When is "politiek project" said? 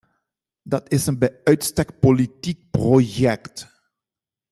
1.99-3.81